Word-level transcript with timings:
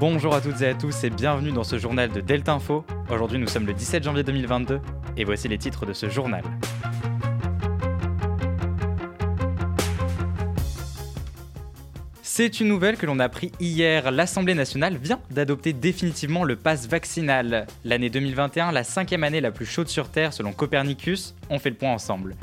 Bonjour 0.00 0.34
à 0.34 0.40
toutes 0.40 0.62
et 0.62 0.66
à 0.66 0.72
tous 0.72 1.04
et 1.04 1.10
bienvenue 1.10 1.52
dans 1.52 1.62
ce 1.62 1.76
journal 1.76 2.10
de 2.10 2.22
Delta 2.22 2.54
Info. 2.54 2.86
Aujourd'hui 3.10 3.38
nous 3.38 3.46
sommes 3.46 3.66
le 3.66 3.74
17 3.74 4.02
janvier 4.02 4.22
2022 4.22 4.80
et 5.18 5.24
voici 5.24 5.46
les 5.46 5.58
titres 5.58 5.84
de 5.84 5.92
ce 5.92 6.08
journal. 6.08 6.42
C'est 12.22 12.60
une 12.60 12.68
nouvelle 12.68 12.96
que 12.96 13.04
l'on 13.04 13.18
a 13.18 13.24
appris 13.24 13.52
hier. 13.60 14.10
L'Assemblée 14.10 14.54
nationale 14.54 14.96
vient 14.96 15.20
d'adopter 15.30 15.74
définitivement 15.74 16.44
le 16.44 16.56
pass 16.56 16.88
vaccinal. 16.88 17.66
L'année 17.84 18.08
2021, 18.08 18.72
la 18.72 18.84
cinquième 18.84 19.22
année 19.22 19.42
la 19.42 19.50
plus 19.50 19.66
chaude 19.66 19.88
sur 19.88 20.08
Terre 20.08 20.32
selon 20.32 20.54
Copernicus, 20.54 21.34
on 21.50 21.58
fait 21.58 21.68
le 21.68 21.76
point 21.76 21.92
ensemble. 21.92 22.36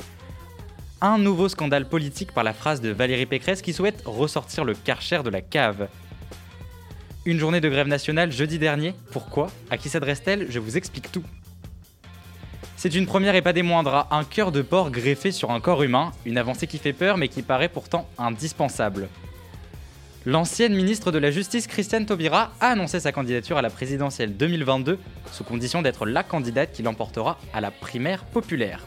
Un 1.00 1.18
nouveau 1.18 1.48
scandale 1.48 1.88
politique 1.88 2.30
par 2.30 2.44
la 2.44 2.52
phrase 2.52 2.80
de 2.80 2.90
Valérie 2.90 3.26
Pécresse 3.26 3.62
qui 3.62 3.72
souhaite 3.72 4.02
ressortir 4.04 4.64
le 4.64 4.74
karcher 4.74 5.24
de 5.24 5.30
la 5.30 5.40
cave. 5.40 5.88
Une 7.28 7.38
journée 7.38 7.60
de 7.60 7.68
grève 7.68 7.88
nationale 7.88 8.32
jeudi 8.32 8.58
dernier. 8.58 8.94
Pourquoi? 9.12 9.48
À 9.68 9.76
qui 9.76 9.90
s'adresse-t-elle? 9.90 10.50
Je 10.50 10.58
vous 10.58 10.78
explique 10.78 11.12
tout. 11.12 11.22
C'est 12.78 12.94
une 12.94 13.04
première 13.04 13.34
et 13.34 13.42
pas 13.42 13.52
des 13.52 13.62
moindres, 13.62 14.06
un 14.10 14.24
cœur 14.24 14.50
de 14.50 14.62
porc 14.62 14.90
greffé 14.90 15.30
sur 15.30 15.50
un 15.50 15.60
corps 15.60 15.82
humain, 15.82 16.12
une 16.24 16.38
avancée 16.38 16.66
qui 16.66 16.78
fait 16.78 16.94
peur 16.94 17.18
mais 17.18 17.28
qui 17.28 17.42
paraît 17.42 17.68
pourtant 17.68 18.08
indispensable. 18.16 19.10
L'ancienne 20.24 20.74
ministre 20.74 21.12
de 21.12 21.18
la 21.18 21.30
Justice, 21.30 21.66
Christiane 21.66 22.06
Taubira, 22.06 22.52
a 22.60 22.68
annoncé 22.68 22.98
sa 22.98 23.12
candidature 23.12 23.58
à 23.58 23.62
la 23.62 23.68
présidentielle 23.68 24.34
2022, 24.34 24.98
sous 25.30 25.44
condition 25.44 25.82
d'être 25.82 26.06
la 26.06 26.22
candidate 26.22 26.72
qui 26.72 26.82
l'emportera 26.82 27.38
à 27.52 27.60
la 27.60 27.70
primaire 27.70 28.24
populaire. 28.24 28.86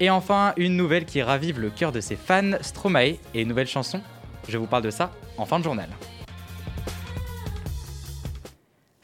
Et 0.00 0.10
enfin, 0.10 0.52
une 0.56 0.76
nouvelle 0.76 1.04
qui 1.04 1.22
ravive 1.22 1.60
le 1.60 1.70
cœur 1.70 1.92
de 1.92 2.00
ses 2.00 2.16
fans, 2.16 2.60
Stromae, 2.60 3.18
et 3.34 3.42
une 3.42 3.48
nouvelle 3.48 3.68
chanson. 3.68 4.00
Je 4.48 4.58
vous 4.58 4.66
parle 4.66 4.82
de 4.82 4.90
ça 4.90 5.12
en 5.36 5.46
fin 5.46 5.60
de 5.60 5.64
journal. 5.64 5.90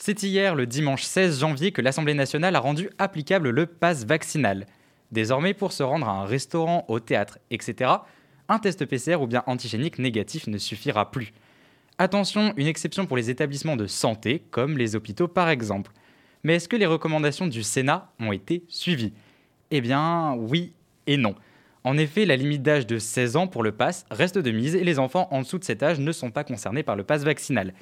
C'est 0.06 0.22
hier, 0.22 0.54
le 0.54 0.66
dimanche 0.66 1.04
16 1.04 1.40
janvier, 1.40 1.72
que 1.72 1.80
l'Assemblée 1.80 2.12
nationale 2.12 2.56
a 2.56 2.60
rendu 2.60 2.90
applicable 2.98 3.48
le 3.48 3.64
pass 3.64 4.04
vaccinal. 4.04 4.66
Désormais, 5.12 5.54
pour 5.54 5.72
se 5.72 5.82
rendre 5.82 6.06
à 6.06 6.12
un 6.12 6.26
restaurant, 6.26 6.84
au 6.88 7.00
théâtre, 7.00 7.38
etc., 7.50 7.90
un 8.50 8.58
test 8.58 8.84
PCR 8.84 9.22
ou 9.22 9.26
bien 9.26 9.42
antigénique 9.46 9.98
négatif 9.98 10.46
ne 10.46 10.58
suffira 10.58 11.10
plus. 11.10 11.32
Attention, 11.96 12.52
une 12.58 12.66
exception 12.66 13.06
pour 13.06 13.16
les 13.16 13.30
établissements 13.30 13.78
de 13.78 13.86
santé, 13.86 14.42
comme 14.50 14.76
les 14.76 14.94
hôpitaux 14.94 15.26
par 15.26 15.48
exemple. 15.48 15.90
Mais 16.42 16.56
est-ce 16.56 16.68
que 16.68 16.76
les 16.76 16.84
recommandations 16.84 17.46
du 17.46 17.62
Sénat 17.62 18.12
ont 18.20 18.32
été 18.32 18.62
suivies? 18.68 19.14
Eh 19.70 19.80
bien, 19.80 20.34
oui 20.34 20.74
et 21.06 21.16
non. 21.16 21.34
En 21.82 21.96
effet, 21.96 22.26
la 22.26 22.36
limite 22.36 22.62
d'âge 22.62 22.86
de 22.86 22.98
16 22.98 23.36
ans 23.36 23.46
pour 23.46 23.62
le 23.62 23.72
pass 23.72 24.04
reste 24.10 24.36
de 24.36 24.50
mise 24.50 24.74
et 24.74 24.84
les 24.84 24.98
enfants 24.98 25.28
en 25.30 25.40
dessous 25.40 25.58
de 25.58 25.64
cet 25.64 25.82
âge 25.82 25.98
ne 25.98 26.12
sont 26.12 26.30
pas 26.30 26.44
concernés 26.44 26.82
par 26.82 26.94
le 26.94 27.04
pass 27.04 27.24
vaccinal. 27.24 27.72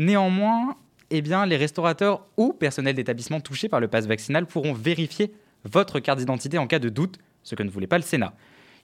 Néanmoins, 0.00 0.76
eh 1.14 1.22
bien, 1.22 1.44
les 1.46 1.56
restaurateurs 1.56 2.26
ou 2.36 2.52
personnels 2.52 2.96
d'établissement 2.96 3.40
touchés 3.40 3.68
par 3.68 3.80
le 3.80 3.88
pass 3.88 4.06
vaccinal 4.06 4.46
pourront 4.46 4.72
vérifier 4.72 5.32
votre 5.64 6.00
carte 6.00 6.18
d'identité 6.18 6.58
en 6.58 6.66
cas 6.66 6.78
de 6.78 6.88
doute, 6.88 7.18
ce 7.42 7.54
que 7.54 7.62
ne 7.62 7.70
voulait 7.70 7.86
pas 7.86 7.98
le 7.98 8.02
Sénat. 8.02 8.34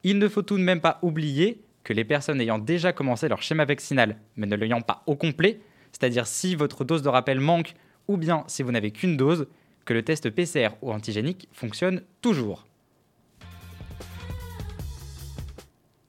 Il 0.04 0.18
ne 0.18 0.28
faut 0.28 0.42
tout 0.42 0.58
de 0.58 0.62
même 0.62 0.80
pas 0.80 0.98
oublier 1.02 1.62
que 1.84 1.92
les 1.92 2.04
personnes 2.04 2.40
ayant 2.40 2.58
déjà 2.58 2.92
commencé 2.92 3.28
leur 3.28 3.42
schéma 3.42 3.64
vaccinal, 3.64 4.18
mais 4.36 4.46
ne 4.46 4.56
l'ayant 4.56 4.82
pas 4.82 5.02
au 5.06 5.16
complet, 5.16 5.60
c'est-à-dire 5.90 6.26
si 6.26 6.54
votre 6.54 6.84
dose 6.84 7.02
de 7.02 7.08
rappel 7.08 7.40
manque 7.40 7.74
ou 8.08 8.16
bien 8.16 8.44
si 8.46 8.62
vous 8.62 8.72
n'avez 8.72 8.90
qu'une 8.90 9.16
dose, 9.16 9.46
que 9.86 9.94
le 9.94 10.02
test 10.02 10.28
PCR 10.28 10.68
ou 10.82 10.92
antigénique 10.92 11.48
fonctionne 11.52 12.02
toujours. 12.20 12.66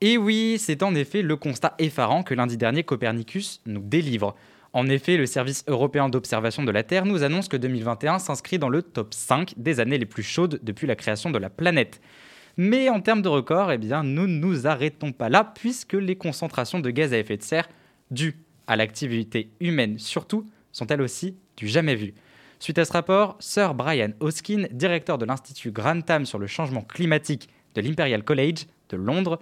Et 0.01 0.17
oui, 0.17 0.57
c'est 0.59 0.83
en 0.83 0.95
effet 0.95 1.21
le 1.21 1.35
constat 1.35 1.75
effarant 1.77 2.23
que 2.23 2.33
lundi 2.33 2.57
dernier 2.57 2.83
Copernicus 2.83 3.61
nous 3.65 3.81
délivre. 3.81 4.35
En 4.73 4.87
effet, 4.87 5.17
le 5.17 5.25
service 5.25 5.63
européen 5.67 6.09
d'observation 6.09 6.63
de 6.63 6.71
la 6.71 6.83
Terre 6.83 7.05
nous 7.05 7.23
annonce 7.23 7.47
que 7.47 7.57
2021 7.57 8.19
s'inscrit 8.19 8.59
dans 8.59 8.69
le 8.69 8.83
top 8.83 9.13
5 9.13 9.55
des 9.57 9.79
années 9.79 9.97
les 9.97 10.05
plus 10.05 10.23
chaudes 10.23 10.59
depuis 10.61 10.85
la 10.85 10.95
création 10.95 11.31
de 11.31 11.39
la 11.39 11.49
planète. 11.49 12.01
Mais 12.55 12.89
en 12.89 13.01
termes 13.01 13.21
de 13.21 13.29
record, 13.29 13.71
eh 13.71 13.77
bien, 13.77 14.03
nous 14.03 14.27
ne 14.27 14.37
nous 14.37 14.67
arrêtons 14.67 15.11
pas 15.11 15.29
là, 15.29 15.43
puisque 15.43 15.93
les 15.93 16.15
concentrations 16.15 16.79
de 16.79 16.89
gaz 16.91 17.13
à 17.13 17.17
effet 17.17 17.37
de 17.37 17.41
serre, 17.41 17.69
dues 18.11 18.37
à 18.67 18.75
l'activité 18.75 19.49
humaine 19.59 19.97
surtout, 19.97 20.45
sont 20.71 20.85
elles 20.87 21.01
aussi 21.01 21.35
du 21.57 21.67
jamais 21.67 21.95
vu. 21.95 22.13
Suite 22.59 22.77
à 22.77 22.85
ce 22.85 22.91
rapport, 22.91 23.37
Sir 23.39 23.73
Brian 23.73 24.11
Hoskin, 24.19 24.67
directeur 24.71 25.17
de 25.17 25.25
l'Institut 25.25 25.71
Grantham 25.71 26.25
sur 26.25 26.37
le 26.37 26.47
changement 26.47 26.81
climatique 26.81 27.49
de 27.73 27.81
l'Imperial 27.81 28.23
College 28.23 28.65
de 28.89 28.97
Londres, 28.97 29.39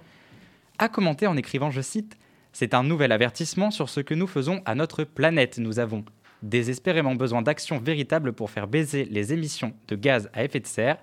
a 0.77 0.87
commenté 0.87 1.27
en 1.27 1.35
écrivant, 1.35 1.71
je 1.71 1.81
cite, 1.81 2.17
C'est 2.59 2.73
un 2.73 2.81
nouvel 2.81 3.11
avertissement 3.11 3.69
sur 3.69 3.87
ce 3.87 3.99
que 3.99 4.15
nous 4.15 4.25
faisons 4.25 4.63
à 4.65 4.73
notre 4.73 5.03
planète. 5.03 5.59
Nous 5.59 5.77
avons 5.77 6.03
désespérément 6.41 7.13
besoin 7.13 7.43
d'actions 7.43 7.77
véritables 7.77 8.33
pour 8.33 8.49
faire 8.49 8.67
baiser 8.67 9.05
les 9.05 9.31
émissions 9.31 9.75
de 9.87 9.95
gaz 9.95 10.27
à 10.33 10.43
effet 10.43 10.59
de 10.59 10.65
serre 10.65 10.97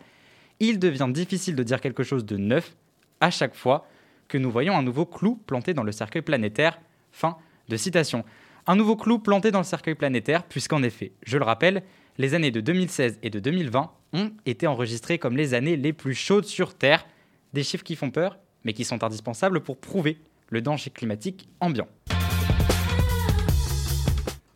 il 0.58 0.80
devient 0.80 1.08
difficile 1.08 1.54
de 1.54 1.62
dire 1.62 1.80
quelque 1.80 2.02
chose 2.02 2.24
de 2.24 2.36
neuf 2.36 2.74
à 3.20 3.30
chaque 3.30 3.54
fois 3.54 3.86
que 4.26 4.36
nous 4.36 4.50
voyons 4.50 4.76
un 4.76 4.82
nouveau 4.82 5.06
clou 5.06 5.36
planté 5.46 5.74
dans 5.74 5.84
le 5.84 5.92
cercueil 5.92 6.22
planétaire. 6.22 6.80
Fin 7.12 7.36
de 7.68 7.76
citation. 7.76 8.24
Un 8.66 8.74
nouveau 8.74 8.96
clou 8.96 9.20
planté 9.20 9.52
dans 9.52 9.60
le 9.60 9.64
cercueil 9.64 9.94
planétaire, 9.94 10.42
puisqu'en 10.42 10.82
effet, 10.82 11.12
je 11.22 11.38
le 11.38 11.44
rappelle, 11.44 11.84
les 12.18 12.34
années 12.34 12.50
de 12.50 12.60
2016 12.62 13.20
et 13.22 13.30
de 13.30 13.38
2020 13.38 13.92
ont 14.12 14.32
été 14.44 14.66
enregistrées 14.66 15.20
comme 15.20 15.36
les 15.36 15.54
années 15.54 15.76
les 15.76 15.92
plus 15.92 16.16
chaudes 16.16 16.46
sur 16.46 16.74
Terre, 16.74 17.06
des 17.52 17.62
chiffres 17.62 17.84
qui 17.84 17.94
font 17.94 18.10
peur, 18.10 18.40
mais 18.64 18.72
qui 18.72 18.84
sont 18.84 19.04
indispensables 19.04 19.60
pour 19.60 19.76
prouver 19.76 20.18
le 20.54 20.62
danger 20.62 20.88
climatique 20.90 21.48
ambiant. 21.60 21.88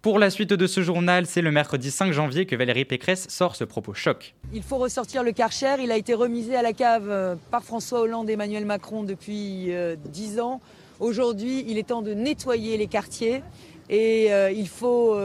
Pour 0.00 0.20
la 0.20 0.30
suite 0.30 0.52
de 0.52 0.66
ce 0.68 0.80
journal, 0.80 1.26
c'est 1.26 1.42
le 1.42 1.50
mercredi 1.50 1.90
5 1.90 2.12
janvier 2.12 2.46
que 2.46 2.54
Valérie 2.54 2.84
Pécresse 2.84 3.26
sort 3.28 3.56
ce 3.56 3.64
propos 3.64 3.94
choc. 3.94 4.36
Il 4.54 4.62
faut 4.62 4.78
ressortir 4.78 5.24
le 5.24 5.32
Karcher. 5.32 5.74
Il 5.80 5.90
a 5.90 5.96
été 5.96 6.14
remisé 6.14 6.54
à 6.54 6.62
la 6.62 6.72
cave 6.72 7.10
euh, 7.10 7.34
par 7.50 7.64
François 7.64 8.00
Hollande 8.00 8.30
et 8.30 8.34
Emmanuel 8.34 8.64
Macron 8.64 9.02
depuis 9.02 9.66
10 9.66 10.38
euh, 10.38 10.40
ans. 10.40 10.60
Aujourd'hui, 11.00 11.64
il 11.66 11.78
est 11.78 11.88
temps 11.88 12.02
de 12.02 12.14
nettoyer 12.14 12.76
les 12.76 12.86
quartiers 12.86 13.42
et 13.90 14.32
euh, 14.32 14.52
il 14.52 14.68
faut 14.68 15.16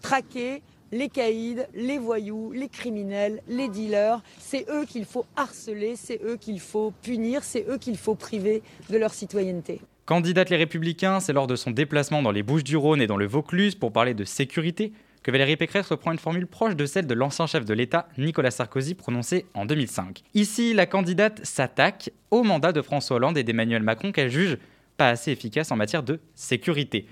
traquer 0.00 0.62
les 0.92 1.08
caïds, 1.08 1.64
les 1.74 1.98
voyous, 1.98 2.52
les 2.52 2.68
criminels, 2.68 3.42
les 3.48 3.68
dealers. 3.68 4.22
C'est 4.38 4.66
eux 4.70 4.86
qu'il 4.86 5.04
faut 5.04 5.26
harceler, 5.36 5.94
c'est 5.96 6.20
eux 6.24 6.36
qu'il 6.36 6.60
faut 6.60 6.92
punir, 7.02 7.44
c'est 7.44 7.66
eux 7.68 7.76
qu'il 7.78 7.98
faut 7.98 8.14
priver 8.14 8.62
de 8.88 8.96
leur 8.96 9.12
citoyenneté. 9.12 9.80
Candidate 10.06 10.50
Les 10.50 10.56
Républicains, 10.56 11.18
c'est 11.18 11.32
lors 11.32 11.48
de 11.48 11.56
son 11.56 11.72
déplacement 11.72 12.22
dans 12.22 12.30
les 12.30 12.44
Bouches-du-Rhône 12.44 13.02
et 13.02 13.08
dans 13.08 13.16
le 13.16 13.26
Vaucluse 13.26 13.74
pour 13.74 13.90
parler 13.90 14.14
de 14.14 14.22
sécurité 14.22 14.92
que 15.24 15.32
Valérie 15.32 15.56
Pécresse 15.56 15.88
reprend 15.88 16.12
une 16.12 16.18
formule 16.18 16.46
proche 16.46 16.76
de 16.76 16.86
celle 16.86 17.08
de 17.08 17.14
l'ancien 17.14 17.48
chef 17.48 17.64
de 17.64 17.74
l'État 17.74 18.08
Nicolas 18.16 18.52
Sarkozy 18.52 18.94
prononcée 18.94 19.46
en 19.54 19.66
2005. 19.66 20.22
Ici, 20.34 20.74
la 20.74 20.86
candidate 20.86 21.44
s'attaque 21.44 22.12
au 22.30 22.44
mandat 22.44 22.70
de 22.70 22.82
François 22.82 23.16
Hollande 23.16 23.36
et 23.36 23.42
d'Emmanuel 23.42 23.82
Macron 23.82 24.12
qu'elle 24.12 24.30
juge 24.30 24.58
pas 24.96 25.08
assez 25.08 25.32
efficace 25.32 25.72
en 25.72 25.76
matière 25.76 26.04
de 26.04 26.20
sécurité. 26.36 27.08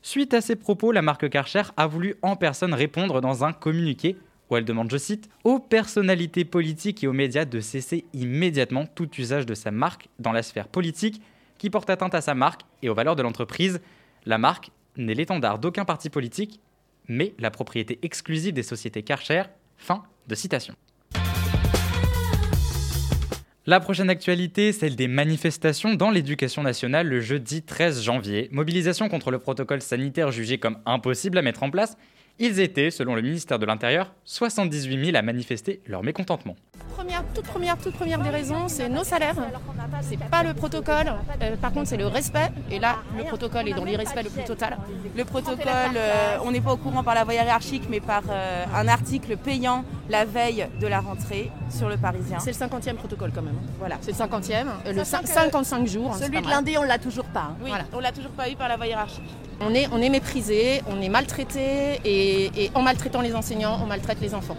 Suite 0.00 0.32
à 0.32 0.40
ces 0.40 0.56
propos, 0.56 0.90
la 0.90 1.02
marque 1.02 1.28
Karcher 1.28 1.64
a 1.76 1.86
voulu 1.86 2.14
en 2.22 2.34
personne 2.34 2.72
répondre 2.72 3.20
dans 3.20 3.44
un 3.44 3.52
communiqué 3.52 4.16
où 4.48 4.56
elle 4.56 4.64
demande, 4.64 4.90
je 4.90 4.96
cite, 4.96 5.28
aux 5.44 5.58
personnalités 5.58 6.46
politiques 6.46 7.04
et 7.04 7.08
aux 7.08 7.12
médias 7.12 7.44
de 7.44 7.60
cesser 7.60 8.06
immédiatement 8.14 8.86
tout 8.86 9.10
usage 9.18 9.44
de 9.44 9.52
sa 9.52 9.70
marque 9.70 10.08
dans 10.18 10.32
la 10.32 10.42
sphère 10.42 10.68
politique 10.68 11.20
qui 11.58 11.70
porte 11.70 11.90
atteinte 11.90 12.14
à 12.14 12.20
sa 12.20 12.34
marque 12.34 12.62
et 12.82 12.88
aux 12.88 12.94
valeurs 12.94 13.16
de 13.16 13.22
l'entreprise. 13.22 13.80
La 14.24 14.38
marque 14.38 14.70
n'est 14.96 15.14
l'étendard 15.14 15.58
d'aucun 15.58 15.84
parti 15.84 16.10
politique, 16.10 16.60
mais 17.08 17.34
la 17.38 17.50
propriété 17.50 17.98
exclusive 18.02 18.52
des 18.52 18.62
sociétés 18.62 19.02
Karcher. 19.02 19.42
Fin 19.76 20.02
de 20.26 20.34
citation. 20.34 20.74
La 23.66 23.80
prochaine 23.80 24.08
actualité, 24.08 24.72
celle 24.72 24.96
des 24.96 25.08
manifestations 25.08 25.92
dans 25.92 26.10
l'éducation 26.10 26.62
nationale 26.62 27.06
le 27.06 27.20
jeudi 27.20 27.62
13 27.62 28.02
janvier. 28.02 28.48
Mobilisation 28.50 29.10
contre 29.10 29.30
le 29.30 29.38
protocole 29.38 29.82
sanitaire 29.82 30.32
jugé 30.32 30.58
comme 30.58 30.78
impossible 30.86 31.36
à 31.36 31.42
mettre 31.42 31.62
en 31.62 31.70
place. 31.70 31.98
Ils 32.38 32.60
étaient, 32.60 32.90
selon 32.90 33.14
le 33.14 33.20
ministère 33.20 33.58
de 33.58 33.66
l'Intérieur, 33.66 34.14
78 34.24 35.04
000 35.06 35.16
à 35.16 35.22
manifester 35.22 35.82
leur 35.86 36.02
mécontentement 36.02 36.56
première, 36.98 37.22
toute 37.32 37.46
première, 37.46 37.78
toute 37.78 37.94
première 37.94 38.18
des 38.18 38.30
raisons, 38.30 38.66
c'est 38.66 38.88
nos 38.88 39.04
salaires. 39.04 39.36
C'est 40.02 40.18
pas 40.18 40.42
le 40.42 40.52
protocole. 40.52 41.12
Euh, 41.40 41.56
par 41.56 41.72
contre, 41.72 41.88
c'est 41.88 41.96
le 41.96 42.06
respect. 42.08 42.50
Et 42.70 42.80
là, 42.80 42.96
le 43.16 43.24
protocole 43.24 43.68
est 43.68 43.74
dans 43.74 43.84
l'irrespect 43.84 44.24
le 44.24 44.30
plus 44.30 44.44
total. 44.44 44.78
Le 45.16 45.24
protocole, 45.24 45.96
euh, 45.96 46.38
on 46.44 46.50
n'est 46.50 46.60
pas 46.60 46.72
au 46.72 46.76
courant 46.76 47.04
par 47.04 47.14
la 47.14 47.24
voie 47.24 47.34
hiérarchique, 47.34 47.84
mais 47.88 48.00
par 48.00 48.22
euh, 48.28 48.64
un 48.74 48.88
article 48.88 49.36
payant 49.36 49.84
la 50.08 50.24
veille 50.24 50.66
de 50.80 50.86
la 50.86 51.00
rentrée 51.00 51.52
sur 51.70 51.88
le 51.88 51.96
Parisien. 51.96 52.38
C'est 52.40 52.58
le 52.58 52.66
50e 52.66 52.94
protocole 52.94 53.30
quand 53.32 53.42
même. 53.42 53.58
Voilà. 53.78 53.96
C'est 54.00 54.12
le 54.12 54.18
50e. 54.18 54.66
Le 54.92 55.04
55 55.04 55.86
jours. 55.86 56.12
Hein, 56.14 56.18
celui 56.20 56.40
de 56.40 56.48
lundi, 56.48 56.76
on 56.78 56.82
l'a 56.82 56.98
toujours 56.98 57.26
pas. 57.26 57.50
Hein. 57.50 57.56
Oui, 57.62 57.70
on 57.92 58.00
l'a 58.00 58.12
toujours 58.12 58.32
pas 58.32 58.50
eu 58.50 58.56
par 58.56 58.68
la 58.68 58.76
voie 58.76 58.86
hiérarchique. 58.86 59.22
On 59.60 59.74
est, 59.74 59.88
on 59.92 60.00
est 60.00 60.08
méprisé, 60.08 60.82
on 60.88 61.00
est 61.00 61.08
maltraité 61.08 62.00
et, 62.04 62.64
et 62.64 62.70
en 62.74 62.82
maltraitant 62.82 63.20
les 63.20 63.34
enseignants, 63.34 63.78
on 63.82 63.86
maltraite 63.86 64.20
les 64.20 64.34
enfants. 64.34 64.56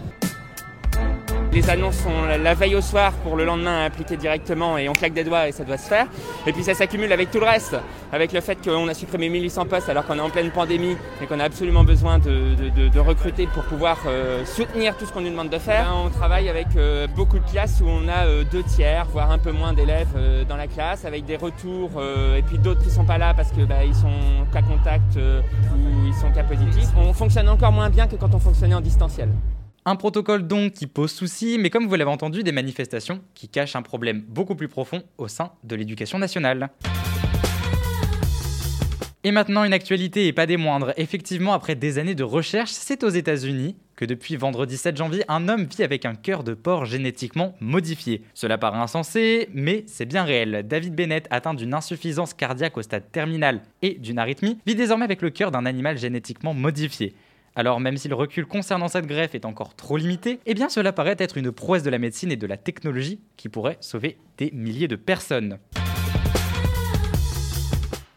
Les 1.52 1.68
annonces 1.68 1.96
sont 1.96 2.12
la 2.40 2.54
veille 2.54 2.76
au 2.76 2.80
soir 2.80 3.12
pour 3.24 3.34
le 3.34 3.44
lendemain 3.44 3.80
à 3.80 3.84
appliquer 3.86 4.16
directement 4.16 4.78
et 4.78 4.88
on 4.88 4.92
claque 4.92 5.14
des 5.14 5.24
doigts 5.24 5.48
et 5.48 5.52
ça 5.52 5.64
doit 5.64 5.78
se 5.78 5.88
faire. 5.88 6.06
Et 6.46 6.52
puis 6.52 6.62
ça 6.62 6.74
s'accumule 6.74 7.12
avec 7.12 7.32
tout 7.32 7.40
le 7.40 7.46
reste, 7.46 7.74
avec 8.12 8.32
le 8.32 8.40
fait 8.40 8.56
qu'on 8.64 8.86
a 8.86 8.94
supprimé 8.94 9.28
1800 9.28 9.66
postes 9.66 9.88
alors 9.88 10.06
qu'on 10.06 10.16
est 10.16 10.22
en 10.22 10.30
pleine 10.30 10.52
pandémie 10.52 10.96
et 11.20 11.26
qu'on 11.26 11.40
a 11.40 11.44
absolument 11.44 11.82
besoin 11.82 12.20
de, 12.20 12.98
recruter 13.00 13.48
pour 13.48 13.64
pouvoir 13.64 13.98
euh, 14.06 14.44
soutenir 14.44 14.96
tout 14.96 15.06
ce 15.06 15.12
qu'on 15.12 15.22
nous 15.22 15.30
demande 15.30 15.48
de 15.48 15.58
faire. 15.58 15.92
on 16.04 16.10
travaille 16.10 16.48
avec 16.48 16.68
euh, 16.76 17.08
beaucoup 17.08 17.40
de 17.40 17.50
classes 17.50 17.80
où 17.80 17.88
on 17.88 18.06
a 18.06 18.26
euh, 18.26 18.44
deux 18.44 18.62
tiers, 18.62 19.06
voire 19.06 19.32
un 19.32 19.38
peu 19.38 19.50
moins 19.50 19.72
d'élèves 19.72 20.16
dans 20.48 20.56
la 20.56 20.68
classe, 20.68 21.04
avec 21.04 21.24
des 21.24 21.36
retours 21.36 21.90
et 22.36 22.42
puis 22.42 22.58
d'autres 22.58 22.82
qui 22.82 22.90
sont 22.90 23.04
pas 23.04 23.18
là 23.18 23.34
parce 23.34 23.50
que 23.50 23.62
bah, 23.62 23.84
ils 23.84 23.94
sont 23.94 24.46
cas 24.52 24.62
contact 24.62 25.16
ou 25.16 26.06
ils 26.06 26.14
sont 26.14 26.30
cas 26.30 26.44
positifs. 26.44 26.90
On 26.96 27.12
fonctionne 27.12 27.48
encore 27.48 27.72
moins 27.72 27.90
bien 27.90 28.06
que 28.06 28.14
quand 28.14 28.34
on 28.34 28.38
fonctionnait 28.38 28.74
en 28.74 28.80
distanciel. 28.80 29.30
Un 29.86 29.96
protocole 29.96 30.46
donc 30.46 30.74
qui 30.74 30.86
pose 30.86 31.10
souci, 31.10 31.56
mais 31.58 31.70
comme 31.70 31.86
vous 31.86 31.94
l'avez 31.94 32.10
entendu, 32.10 32.42
des 32.42 32.52
manifestations 32.52 33.22
qui 33.34 33.48
cachent 33.48 33.76
un 33.76 33.82
problème 33.82 34.22
beaucoup 34.28 34.54
plus 34.54 34.68
profond 34.68 35.02
au 35.16 35.26
sein 35.26 35.52
de 35.64 35.74
l'éducation 35.74 36.18
nationale. 36.18 36.68
Et 39.24 39.32
maintenant, 39.32 39.64
une 39.64 39.72
actualité 39.72 40.26
et 40.26 40.34
pas 40.34 40.46
des 40.46 40.58
moindres. 40.58 40.92
Effectivement, 40.98 41.54
après 41.54 41.76
des 41.76 41.98
années 41.98 42.14
de 42.14 42.22
recherche, 42.22 42.70
c'est 42.70 43.04
aux 43.04 43.08
États-Unis 43.08 43.76
que 43.96 44.04
depuis 44.04 44.36
vendredi 44.36 44.76
7 44.76 44.96
janvier, 44.96 45.24
un 45.28 45.48
homme 45.48 45.64
vit 45.64 45.82
avec 45.82 46.04
un 46.04 46.14
cœur 46.14 46.44
de 46.44 46.52
porc 46.54 46.84
génétiquement 46.84 47.54
modifié. 47.60 48.22
Cela 48.34 48.58
paraît 48.58 48.78
insensé, 48.78 49.48
mais 49.52 49.84
c'est 49.86 50.06
bien 50.06 50.24
réel. 50.24 50.64
David 50.66 50.94
Bennett, 50.94 51.26
atteint 51.30 51.54
d'une 51.54 51.74
insuffisance 51.74 52.32
cardiaque 52.34 52.76
au 52.76 52.82
stade 52.82 53.10
terminal 53.12 53.60
et 53.82 53.94
d'une 53.94 54.18
arythmie, 54.18 54.58
vit 54.66 54.74
désormais 54.74 55.04
avec 55.04 55.20
le 55.22 55.30
cœur 55.30 55.50
d'un 55.50 55.66
animal 55.66 55.98
génétiquement 55.98 56.54
modifié. 56.54 57.14
Alors 57.60 57.78
même 57.78 57.98
si 57.98 58.08
le 58.08 58.14
recul 58.14 58.46
concernant 58.46 58.88
cette 58.88 59.04
greffe 59.04 59.34
est 59.34 59.44
encore 59.44 59.76
trop 59.76 59.98
limité, 59.98 60.40
eh 60.46 60.54
bien 60.54 60.70
cela 60.70 60.94
paraît 60.94 61.16
être 61.18 61.36
une 61.36 61.52
prouesse 61.52 61.82
de 61.82 61.90
la 61.90 61.98
médecine 61.98 62.32
et 62.32 62.36
de 62.36 62.46
la 62.46 62.56
technologie 62.56 63.20
qui 63.36 63.50
pourrait 63.50 63.76
sauver 63.80 64.16
des 64.38 64.50
milliers 64.52 64.88
de 64.88 64.96
personnes. 64.96 65.58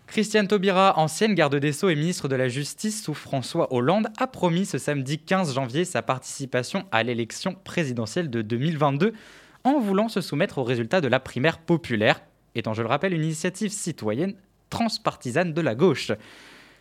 Christiane 0.07 0.47
Taubira, 0.47 0.97
ancienne 0.97 1.35
garde 1.35 1.57
des 1.57 1.73
Sceaux 1.73 1.89
et 1.89 1.95
ministre 1.95 2.29
de 2.29 2.37
la 2.37 2.47
Justice 2.47 3.03
sous 3.03 3.13
François 3.13 3.73
Hollande, 3.73 4.07
a 4.17 4.27
promis 4.27 4.65
ce 4.65 4.77
samedi 4.77 5.19
15 5.19 5.55
janvier 5.55 5.83
sa 5.83 6.01
participation 6.01 6.85
à 6.93 7.03
l'élection 7.03 7.53
présidentielle 7.65 8.29
de 8.29 8.41
2022 8.41 9.11
en 9.65 9.77
voulant 9.77 10.07
se 10.07 10.21
soumettre 10.21 10.59
aux 10.59 10.63
résultats 10.63 11.01
de 11.01 11.09
la 11.09 11.19
primaire 11.19 11.57
populaire, 11.57 12.21
étant, 12.55 12.73
je 12.73 12.81
le 12.81 12.87
rappelle, 12.87 13.11
une 13.11 13.25
initiative 13.25 13.73
citoyenne 13.73 14.35
transpartisane 14.69 15.51
de 15.51 15.59
la 15.59 15.75
gauche. 15.75 16.13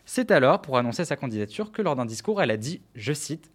C'est 0.04 0.30
alors, 0.30 0.60
pour 0.60 0.78
annoncer 0.78 1.04
sa 1.04 1.16
candidature, 1.16 1.72
que 1.72 1.82
lors 1.82 1.96
d'un 1.96 2.04
discours, 2.04 2.42
elle 2.42 2.50
a 2.50 2.56
dit, 2.56 2.80
je 2.94 3.12
cite, 3.12 3.50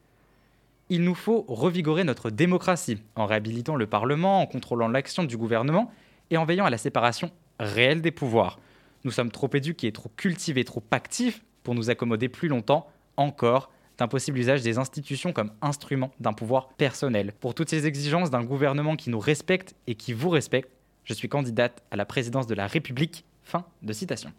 Il 0.90 1.04
nous 1.04 1.16
faut 1.16 1.46
revigorer 1.48 2.04
notre 2.04 2.30
démocratie 2.30 3.00
en 3.16 3.26
réhabilitant 3.26 3.76
le 3.76 3.88
Parlement, 3.88 4.42
en 4.42 4.46
contrôlant 4.46 4.88
l'action 4.88 5.26
du 5.26 5.38
gouvernement 5.38 5.92
et 6.30 6.38
en 6.38 6.46
veillant 6.46 6.66
à 6.66 6.70
la 6.70 6.78
séparation 6.78 7.32
réelle 7.60 8.02
des 8.02 8.12
pouvoirs. 8.12 8.60
Nous 9.04 9.12
sommes 9.12 9.32
trop 9.32 9.50
éduqués, 9.54 9.92
trop 9.92 10.12
cultivés, 10.16 10.64
trop 10.64 10.84
actifs 10.92 11.44
pour 11.64 11.76
nous 11.76 11.90
accommoder 11.90 12.30
plus 12.30 12.48
longtemps 12.48 12.88
encore 13.18 13.70
d'un 13.98 14.08
possible 14.08 14.38
usage 14.38 14.62
des 14.62 14.78
institutions 14.78 15.34
comme 15.34 15.52
instrument 15.62 16.12
d'un 16.20 16.34
pouvoir 16.34 16.70
personnel. 16.70 17.34
Pour 17.40 17.54
toutes 17.54 17.70
ces 17.70 17.88
exigences 17.88 18.30
d'un 18.30 18.44
gouvernement 18.44 18.96
qui 18.96 19.10
nous 19.10 19.20
respecte 19.20 19.76
et 19.88 19.96
qui 19.96 20.14
vous 20.14 20.30
respecte, 20.30 20.70
je 21.04 21.14
suis 21.14 21.30
candidate 21.30 21.84
à 21.92 21.96
la 21.96 22.06
présidence 22.06 22.48
de 22.48 22.56
la 22.56 22.68
République. 22.68 23.26
Fin 23.44 23.66
de 23.82 23.94
citation. 23.94 24.32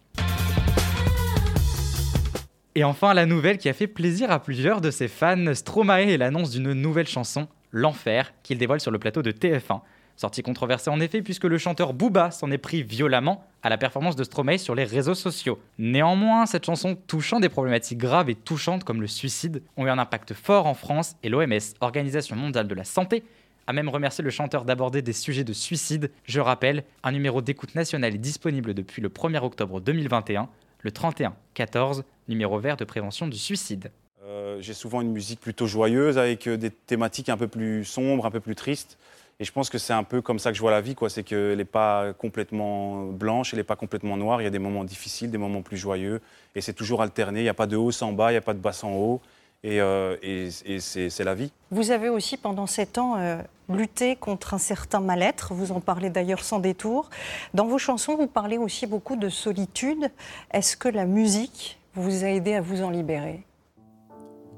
Et 2.79 2.85
enfin, 2.85 3.13
la 3.13 3.25
nouvelle 3.25 3.57
qui 3.57 3.67
a 3.67 3.73
fait 3.73 3.87
plaisir 3.87 4.31
à 4.31 4.41
plusieurs 4.41 4.79
de 4.79 4.89
ses 4.89 5.09
fans, 5.09 5.53
Stromae 5.53 6.03
et 6.03 6.15
l'annonce 6.15 6.51
d'une 6.51 6.71
nouvelle 6.71 7.09
chanson, 7.09 7.49
L'Enfer, 7.73 8.31
qu'il 8.41 8.57
dévoile 8.57 8.79
sur 8.79 8.89
le 8.89 8.97
plateau 8.97 9.21
de 9.21 9.31
TF1. 9.31 9.81
Sortie 10.15 10.43
controversée 10.43 10.89
en 10.89 11.01
effet, 11.01 11.21
puisque 11.21 11.43
le 11.43 11.57
chanteur 11.57 11.93
Booba 11.93 12.31
s'en 12.31 12.51
est 12.51 12.57
pris 12.57 12.81
violemment 12.81 13.43
à 13.63 13.69
la 13.69 13.77
performance 13.77 14.15
de 14.15 14.23
Stromae 14.23 14.57
sur 14.57 14.75
les 14.75 14.85
réseaux 14.85 15.13
sociaux. 15.13 15.59
Néanmoins, 15.77 16.45
cette 16.45 16.65
chanson 16.65 16.95
touchant 16.95 17.41
des 17.41 17.49
problématiques 17.49 17.97
graves 17.97 18.29
et 18.29 18.35
touchantes 18.35 18.85
comme 18.85 19.01
le 19.01 19.07
suicide 19.07 19.61
ont 19.75 19.85
eu 19.85 19.89
un 19.89 19.99
impact 19.99 20.33
fort 20.33 20.65
en 20.65 20.73
France 20.73 21.17
et 21.21 21.27
l'OMS, 21.27 21.59
Organisation 21.81 22.37
mondiale 22.37 22.69
de 22.69 22.75
la 22.75 22.85
santé, 22.85 23.25
a 23.67 23.73
même 23.73 23.89
remercié 23.89 24.23
le 24.23 24.29
chanteur 24.29 24.63
d'aborder 24.63 25.01
des 25.01 25.11
sujets 25.11 25.43
de 25.43 25.51
suicide. 25.51 26.11
Je 26.23 26.39
rappelle, 26.39 26.85
un 27.03 27.11
numéro 27.11 27.41
d'écoute 27.41 27.75
nationale 27.75 28.15
est 28.15 28.19
disponible 28.19 28.73
depuis 28.73 29.01
le 29.01 29.09
1er 29.09 29.43
octobre 29.43 29.81
2021 29.81 30.47
le 30.81 30.91
31 30.91 31.33
14, 31.53 32.03
numéro 32.29 32.59
vert 32.59 32.77
de 32.77 32.85
prévention 32.85 33.27
du 33.27 33.37
suicide. 33.37 33.91
Euh, 34.23 34.57
j'ai 34.61 34.73
souvent 34.73 35.01
une 35.01 35.11
musique 35.11 35.41
plutôt 35.41 35.67
joyeuse 35.67 36.17
avec 36.17 36.47
euh, 36.47 36.55
des 36.55 36.69
thématiques 36.69 37.29
un 37.29 37.37
peu 37.37 37.47
plus 37.47 37.83
sombres, 37.83 38.25
un 38.25 38.31
peu 38.31 38.39
plus 38.39 38.55
tristes. 38.55 38.97
Et 39.41 39.45
je 39.45 39.51
pense 39.53 39.69
que 39.69 39.77
c'est 39.77 39.93
un 39.93 40.03
peu 40.03 40.21
comme 40.21 40.37
ça 40.37 40.51
que 40.51 40.57
je 40.57 40.61
vois 40.61 40.71
la 40.71 40.81
vie, 40.81 40.95
quoi. 40.95 41.09
C'est 41.09 41.23
qu'elle 41.23 41.57
n'est 41.57 41.65
pas 41.65 42.11
complètement 42.13 43.05
blanche, 43.05 43.53
elle 43.53 43.59
n'est 43.59 43.63
pas 43.63 43.77
complètement 43.77 44.17
noire. 44.17 44.41
Il 44.41 44.43
y 44.43 44.47
a 44.47 44.51
des 44.51 44.59
moments 44.59 44.83
difficiles, 44.83 45.31
des 45.31 45.37
moments 45.37 45.61
plus 45.61 45.77
joyeux. 45.77 46.21
Et 46.55 46.61
c'est 46.61 46.73
toujours 46.73 47.01
alterné. 47.01 47.39
Il 47.39 47.43
n'y 47.43 47.49
a 47.49 47.53
pas 47.53 47.67
de 47.67 47.77
haut 47.77 47.91
sans 47.91 48.11
bas, 48.11 48.31
il 48.31 48.33
n'y 48.33 48.37
a 48.37 48.41
pas 48.41 48.53
de 48.53 48.59
bas 48.59 48.73
sans 48.73 48.91
haut. 48.91 49.21
Et, 49.63 49.81
euh, 49.81 50.49
c'est 50.79 51.23
la 51.23 51.35
vie. 51.35 51.51
Vous 51.71 51.91
avez 51.91 52.09
aussi, 52.09 52.35
pendant 52.35 52.67
sept 52.67 52.97
ans, 52.97 53.15
euh, 53.17 53.41
lutté 53.69 54.17
contre 54.17 54.53
un 54.53 54.57
certain 54.57 54.99
mal-être. 54.99 55.53
Vous 55.53 55.71
en 55.71 55.79
parlez 55.79 56.09
d'ailleurs 56.09 56.43
sans 56.43 56.59
détour. 56.59 57.09
Dans 57.53 57.65
vos 57.65 57.77
chansons, 57.77 58.15
vous 58.15 58.27
parlez 58.27 58.57
aussi 58.57 58.87
beaucoup 58.87 59.15
de 59.15 59.29
solitude. 59.29 60.11
Est-ce 60.51 60.77
que 60.77 60.89
la 60.89 61.05
musique 61.05 61.78
vous 61.93 62.23
a 62.23 62.27
aidé 62.27 62.53
à 62.53 62.61
vous 62.61 62.81
en 62.81 62.89
libérer 62.89 63.43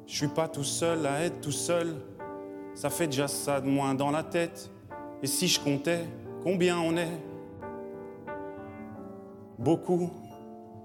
Je 0.05 0.15
suis 0.15 0.27
pas 0.27 0.47
tout 0.47 0.63
seul 0.63 1.05
à 1.05 1.23
être 1.23 1.41
tout 1.41 1.51
seul. 1.51 1.95
Ça 2.73 2.89
fait 2.89 3.07
déjà 3.07 3.27
ça 3.27 3.61
de 3.61 3.67
moins 3.67 3.93
dans 3.93 4.11
la 4.11 4.23
tête. 4.23 4.69
Et 5.23 5.27
si 5.27 5.47
je 5.47 5.59
comptais 5.59 6.05
combien 6.43 6.79
on 6.79 6.97
est? 6.97 7.19
Beaucoup. 9.57 10.09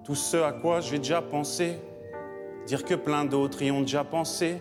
Tout 0.04 0.14
ce 0.14 0.36
à 0.36 0.52
quoi 0.52 0.80
j'ai 0.80 0.98
déjà 0.98 1.20
pensé 1.20 1.80
dire 2.66 2.84
que 2.84 2.94
plein 2.94 3.24
d'autres 3.24 3.62
y 3.62 3.70
ont 3.70 3.80
déjà 3.82 4.04
pensé, 4.04 4.60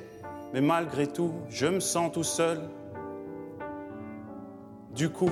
mais 0.53 0.61
malgré 0.61 1.07
tout, 1.07 1.33
je 1.49 1.65
me 1.65 1.79
sens 1.79 2.11
tout 2.11 2.23
seul. 2.23 2.61
Du 4.93 5.09
coup, 5.09 5.31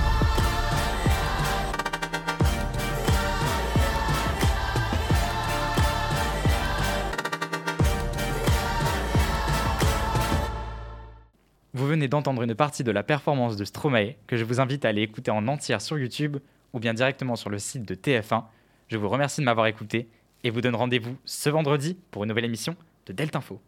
D'entendre 12.07 12.43
une 12.43 12.55
partie 12.55 12.83
de 12.83 12.91
la 12.91 13.03
performance 13.03 13.57
de 13.57 13.65
Stromae 13.65 14.15
que 14.27 14.37
je 14.37 14.43
vous 14.43 14.59
invite 14.59 14.85
à 14.85 14.89
aller 14.89 15.01
écouter 15.01 15.31
en 15.31 15.47
entière 15.47 15.81
sur 15.81 15.97
YouTube 15.97 16.37
ou 16.73 16.79
bien 16.79 16.93
directement 16.93 17.35
sur 17.35 17.49
le 17.49 17.59
site 17.59 17.85
de 17.85 17.95
TF1. 17.95 18.43
Je 18.87 18.97
vous 18.97 19.09
remercie 19.09 19.41
de 19.41 19.45
m'avoir 19.45 19.67
écouté 19.67 20.07
et 20.43 20.49
vous 20.49 20.61
donne 20.61 20.75
rendez-vous 20.75 21.15
ce 21.25 21.49
vendredi 21.49 21.97
pour 22.11 22.23
une 22.23 22.29
nouvelle 22.29 22.45
émission 22.45 22.75
de 23.05 23.13
Delta 23.13 23.39
Info. 23.39 23.61